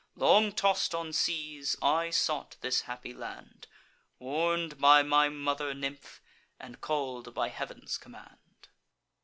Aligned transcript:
Long 0.15 0.51
toss'd 0.51 0.95
on 0.95 1.13
seas, 1.13 1.75
I 1.79 2.09
sought 2.09 2.55
this 2.61 2.81
happy 2.89 3.13
land, 3.13 3.67
Warn'd 4.17 4.79
by 4.79 5.03
my 5.03 5.29
mother 5.29 5.75
nymph, 5.75 6.21
and 6.59 6.81
call'd 6.81 7.35
by 7.35 7.49
Heav'n's 7.49 7.99
command." 7.99 8.69